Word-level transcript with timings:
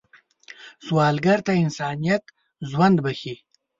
سوالګر 0.85 1.39
ته 1.47 1.51
انسانیت 1.63 2.23
ژوند 2.69 2.97
بښي 3.05 3.35